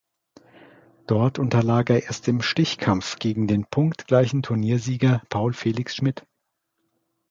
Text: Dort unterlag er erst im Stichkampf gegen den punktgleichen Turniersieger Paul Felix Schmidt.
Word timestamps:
Dort 1.05 1.37
unterlag 1.37 1.91
er 1.91 2.05
erst 2.05 2.27
im 2.27 2.41
Stichkampf 2.41 3.19
gegen 3.19 3.45
den 3.47 3.65
punktgleichen 3.67 4.41
Turniersieger 4.41 5.21
Paul 5.29 5.53
Felix 5.53 5.95
Schmidt. 5.95 6.25